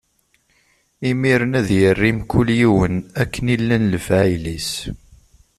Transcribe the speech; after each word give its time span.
Imiren 1.09 1.57
ad 1.59 1.69
yerr 1.77 2.01
i 2.09 2.11
mkul 2.17 2.49
yiwen 2.59 2.95
akken 3.21 3.45
i 3.55 3.55
llan 3.61 3.89
lefɛayel-is. 3.93 4.71